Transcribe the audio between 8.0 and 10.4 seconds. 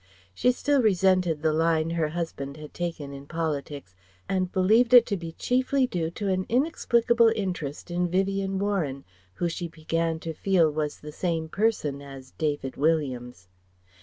Vivien Warren who she began to